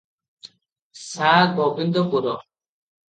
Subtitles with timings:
[1.03, 2.35] ସା-ଗୋବିନ୍ଦପୁର।